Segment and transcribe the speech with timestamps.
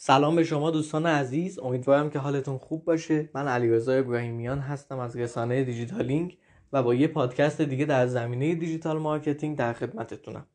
[0.00, 1.58] سلام به شما دوستان عزیز.
[1.58, 3.30] امیدوارم که حالتون خوب باشه.
[3.34, 6.38] من علیرضا ابراهیمیان هستم از رسانه دیجیتالینگ
[6.72, 10.46] و با یه پادکست دیگه در زمینه digital marketing در خدمتتونم.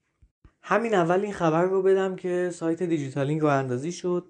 [0.61, 4.25] همین اول این خبر رو بدم که سایت دیجیتالینگ راه‌اندازی شد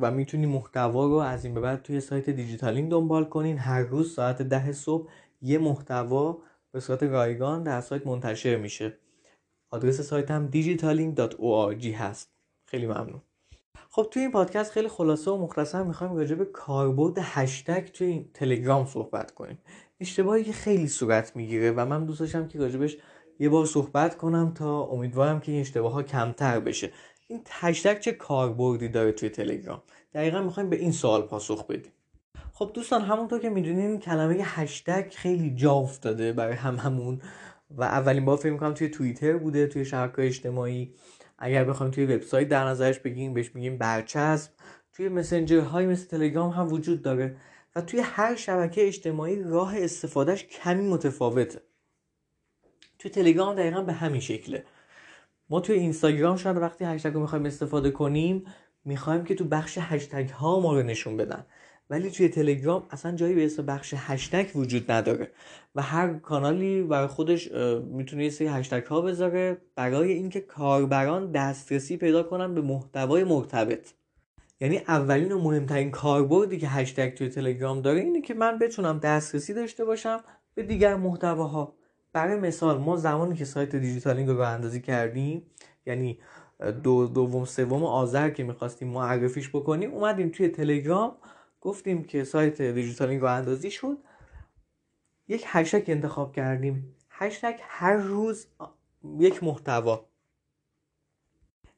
[0.00, 3.58] و می‌تونی محتوا رو از این به بعد توی سایت دیجیتالینگ دنبال کنین.
[3.58, 5.10] هر روز ساعت ده صبح
[5.40, 6.38] یه محتوا
[6.72, 8.98] به صورت رایگان در سایت منتشر میشه.
[9.70, 12.32] آدرس سایت هم digitaling.org هست.
[12.66, 13.22] خیلی ممنون.
[13.90, 18.86] خب توی این پادکست خیلی خلاصه و مختصر می‌خوایم راجع به کاربرد هشتگ توی تلگرام
[18.86, 19.58] صحبت کنیم.
[20.00, 22.96] اشتباهی که خیلی صورت می‌گیره و من دوست داشتم که راجبش
[23.38, 26.92] یه بار صحبت کنم تا امیدوارم که این اشتباه ها کمتر بشه.
[27.28, 29.82] این هشتگ چه کاربردی داره توی تلگرام؟
[30.14, 31.92] دقیقا می‌خوایم به این سوال پاسخ بدیم.
[32.52, 37.22] خب دوستان همونطور که می‌دونین کلمه هشتگ خیلی جا افتاده برای هم همون
[37.70, 40.94] و اولین بار فکر می‌کنم توی توییتر بوده توی شبکه اجتماعی.
[41.44, 44.50] اگر بخوایم توی وبسایت در نظرش بگیم بهش میگیم برچسب.
[44.92, 47.36] توی مسنجر های مثل تلگرام هم وجود داره
[47.76, 51.60] و توی هر شبکه اجتماعی راه استفادهش کمی متفاوته.
[52.98, 54.64] توی تلگرام دقیقا به همین شکله.
[55.50, 58.44] ما توی اینستاگرام شاید وقتی هشتگ رو می‌خوایم استفاده کنیم
[58.84, 61.46] می‌خوایم که تو بخش هشتگ ها ما رو نشون بدن.
[61.92, 65.30] ولی توی تلگرام اصلا جایی به اسم بخش هشتگ وجود نداره
[65.74, 67.52] و هر کانالی برای خودش
[67.84, 73.88] می‌تونه یه سری هشتگ ها بذاره برای اینکه کاربران دسترسی پیدا کنن به محتوای مرتبط.
[74.60, 79.54] یعنی اولین و مهمترین کاربردی که هشتگ توی تلگرام داره اینه که من بتونم دسترسی
[79.54, 80.20] داشته باشم
[80.54, 81.74] به دیگر محتواها.
[82.12, 85.42] برای مثال ما زمانی که سایت دیجیتالینگ رو اندازی کردیم
[85.86, 86.18] یعنی
[86.82, 91.12] دو دوم سوم آذر که می‌خواستیم معرفیش بکنیم اومدیم توی تلگرام
[91.62, 93.98] گفتیم که سایت دیجیتالینگ راه‌اندازی شد.
[95.28, 96.96] یک هشتگ انتخاب کردیم.
[97.10, 98.46] هشتگ هر روز
[99.18, 100.06] یک محتوا.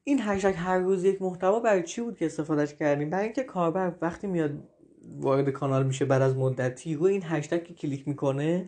[0.04, 3.94] این هشتگ هر روز یک محتوا برای چی بود که استفادهش کردیم؟ برای اینکه کاربر
[4.00, 4.68] وقتی میاد
[5.16, 8.66] وارد کانال میشه بعد از مدتی رو این هشتگ که کلیک می‌کنه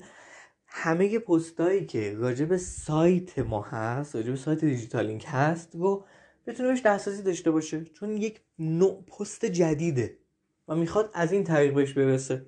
[0.66, 6.04] همه پستایی که راجع به سایت ما هست راجع به سایت دیجیتالینگ هست رو
[6.46, 7.84] بتونه بهش دسترسی داشته باشه.
[7.84, 10.18] چون یک نوع پست جدیده.
[10.68, 12.46] و می‌خواد از این طریق بهش برسه.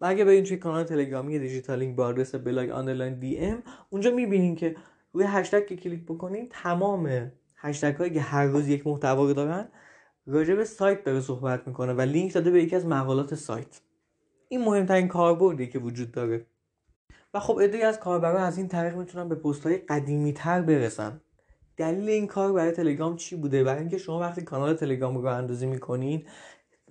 [0.00, 4.76] و اگه برین توی کانال تلگرامی دیجیتالینگ با آدرس blog underline DM اونجا می‌بینین که
[5.12, 9.68] روی هشتگ که کلیک بکنین تمام هشتگ هایی که هر روز یک محتوا دارن
[10.26, 13.80] راجع به سایت داره صحبت می‌کنه و لینک داده به یکی از مقالات سایت.
[14.48, 16.46] این مهمترین کاربردی که وجود داره.
[17.34, 21.20] و خب عده‌ای از کاربران از این طریق می‌تونن به پست های قدیمی تر برسن.
[21.76, 25.66] دلیل این کار برای تلگرام چی بوده؟ برای اینکه شما وقتی کانال تلگرام رو اندازی
[25.66, 26.26] می‌کنین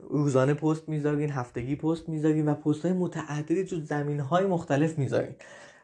[0.10, 5.36] روزانه پست می‌ذارین هفتگی پست می‌ذارین و پست های متعددی تو زمین های مختلف می‌ذارین.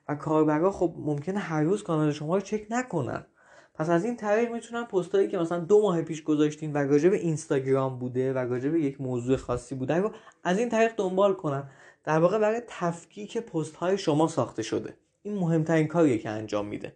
[0.09, 3.25] و کاربرا خب ممکنه هر روز کانال شما رو چک نکنن.
[3.73, 7.09] پس از این طریق می‌تونن پست هایی که مثلا دو ماه پیش گذاشتین و راجع
[7.09, 10.11] اینستاگرام بوده و راجع یک موضوع خاصی بوده رو
[10.43, 11.69] از این طریق دنبال کنن.
[12.03, 14.93] در واقع برای تفکیک پست های شما ساخته شده.
[15.23, 16.95] این مهمترین کاریه که انجام میده.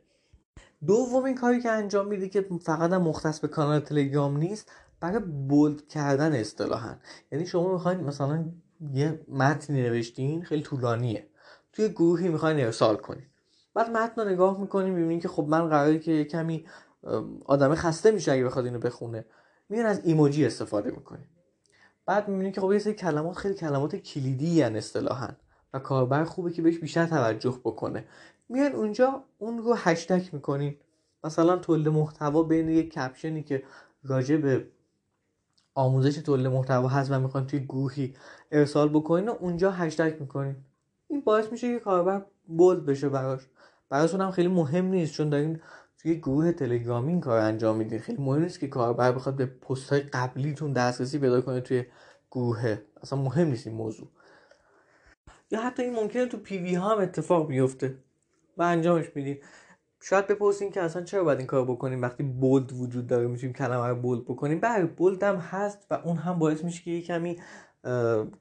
[0.88, 6.34] دومین کاری که انجام میده که فقط مختص به کانال تلگرام نیست برای بولد کردن
[6.34, 6.96] اصطلاحا.
[7.32, 8.46] یعنی شما می‌خواین مثلا
[8.94, 11.28] یه متنی نوشتین خیلی طولانیه.
[11.74, 13.26] توی گروهی می‌خواین ارسال کنین.
[13.74, 16.66] بعد متن رو نگاه می‌کنیم می‌بینین که خب من قراره که یه کمی
[17.46, 19.26] آدم خسته میشه اگه بخواد اینو بخونه.
[19.70, 21.28] میان از ایموجی استفاده می‌کنیم
[22.06, 25.28] بعد می‌بینین که خب یه سری کلمات خیلی کلمات کلیدی یعنی اصطلاحا
[25.74, 28.06] و کاربر خوبه که بهش بیشتر توجه بکنه.
[28.50, 30.76] میان اونجا اون رو هشتگ می‌کنین.
[31.24, 33.64] مثلا تولید محتوا بین یک کپشنی که
[34.04, 34.68] راجع به
[35.80, 38.14] آموزش تولید محتوا هست و می‌خواین توی گروهی
[38.52, 40.56] ارسال بکنین و اونجا هشتگ می‌کنین.
[41.08, 43.42] این باعث میشه که کاربر بولد بشه براش.
[43.90, 45.60] براتون هم خیلی مهم نیست چون دارین
[45.98, 48.00] توی گروه تلگرامی این کار انجام میدین.
[48.00, 51.86] خیلی مهم نیست که کاربر بخواد به پست های قبلیتون دسترسی پیدا کنه توی
[52.32, 52.78] گروه.
[53.02, 54.08] اصلا مهم نیست این موضوع.
[55.52, 57.96] یا حتی این ممکنه تو PV ها هم اتفاق بیفته
[58.58, 59.38] و انجامش میدین.
[60.02, 63.88] شاید بپرسین که اصلا چرا باید این کار بکنیم؟ وقتی bold وجود داره می‌تونیم کلمه
[63.88, 64.60] رو bold بکنیم.
[64.60, 67.38] بله bold هم هست و اون هم باعث میشه که یه کمی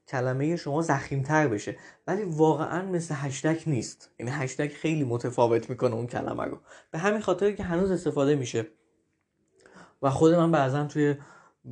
[0.08, 1.76] کلمه شما تر بشه.
[2.06, 4.10] ولی واقعا مثل هشتگ نیست.
[4.19, 6.58] یعنی هشتگ خیلی متفاوت می‌کنه اون کلمه رو.
[6.90, 8.66] به همین خاطر که هنوز استفاده میشه.
[10.02, 11.14] و خود من بعضا توی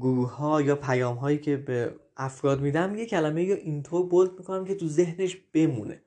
[0.01, 4.65] گروه ها یا پیام هایی که به افراد میدم یه کلمه یا اینطور بولد می‌کنم
[4.65, 6.03] که تو ذهنش بمونه.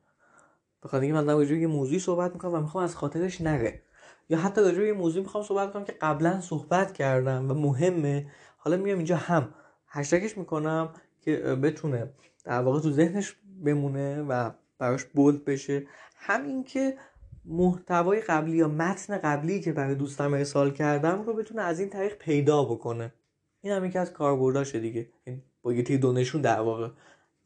[0.83, 3.81] بخاطر اینکه من در یه موضوعی صحبت می‌کنم و می‌خوام از خاطرش نره.
[4.29, 8.27] یا حتی راجع یه موضوعی می‌خوام صحبت کنم که قبلا صحبت کردم و مهمه.
[8.57, 9.53] حالا میام اینجا هم
[9.87, 10.89] هشتگش می‌کنم
[11.21, 12.09] که بتونه
[12.45, 13.35] در واقع تو ذهنش
[13.65, 15.87] بمونه و براش بولد بشه.
[16.15, 16.97] همین که
[17.45, 22.17] محتوای قبلی یا متن قبلی که برای دوستم ارسال کردم رو بتونه از این طریق
[22.17, 23.13] پیدا بکنه.
[23.61, 25.09] این هم یکی از کاربرداشه دیگه.
[25.23, 26.89] این با یه دونشون در واقع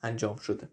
[0.04, 0.70] انجام شده.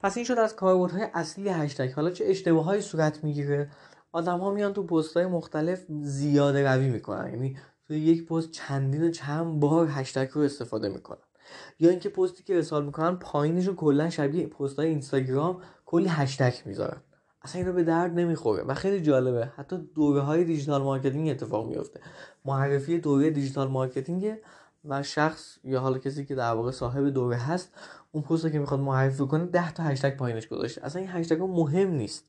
[0.00, 1.92] پس این شد از کاربردهای اصلی هشتگ.
[1.92, 3.70] حالا چه اشتباهایی صورت می‌گیره؟
[4.12, 7.30] آدم ها میان تو پست های مختلف زیاده روی می‌کنن.
[7.30, 7.56] یعنی
[7.86, 11.18] توی یک پست چندین و چند بار هشتگ رو استفاده می‌کنن.
[11.80, 16.54] یا اینکه پستی که ارسال می‌کنن پایینش رو کلا شبیه پست های اینستاگرام کلی هشتگ
[16.64, 17.00] می‌ذارن.
[17.42, 18.62] اصلا اینو به درد نمی‌خوره.
[18.62, 22.00] و خیلی جالبه حتی دوره های digital marketing اتفاق میفته
[22.44, 24.34] معرفی دوره digital marketing
[24.84, 27.74] و شخص یا حالا کسی که در واقع صاحب دوره هست
[28.12, 30.84] اون پست که می‌خواد معرفی کنه 10 تا هشتگ پایینش گذاشته.
[30.84, 32.24] اصلا این هشتگ مهم نیست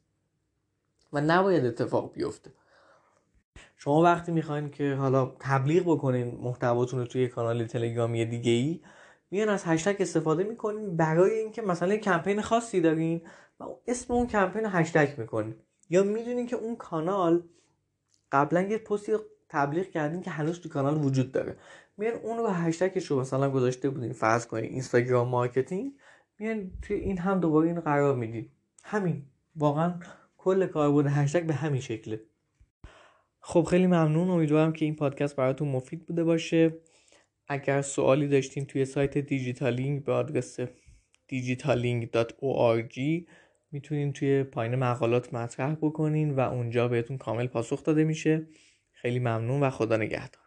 [1.13, 2.51] و نباید اتفاق بیفته.
[3.77, 8.81] شما وقتی می‌خواین که حالا تبلیغ بکنین محتواتون رو توی کانال تلگرامی دیگه ای
[9.31, 13.21] میان از هشتگ استفاده می‌کنین برای اینکه مثلا کمپین خاصی دارین
[13.59, 15.55] و اسم اون کمپین هشتگ می‌کنین.
[15.89, 17.43] یا می‌دونین که اون کانال
[18.31, 19.13] قبلا یه پستی
[19.49, 21.57] تبلیغ کردین که هنوز تو کانال وجود داره.
[22.01, 25.91] میان اون رو هشتگش رو مثلا گذاشته بودین فرض کنین Instagram marketing
[26.39, 28.49] میان توی این هم دوباره این قرار میدین.
[28.83, 29.23] همین.
[29.55, 29.99] واقعا
[30.37, 32.21] کل کاربرد هشتگ به همین شکله.
[33.39, 34.29] خب خیلی ممنون.
[34.29, 36.73] امیدوارم که این پادکست براتون مفید بوده باشه.
[37.47, 40.59] اگر سوالی داشتین توی سایت دیجیتالینگ به آدرس
[41.31, 42.99] digitaling.org
[43.71, 48.47] می‌تونین توی پایین مقالات مطرح بکنین و اونجا بهتون کامل پاسخ داده میشه.
[48.91, 50.40] خیلی ممنون و خدا نگهدار.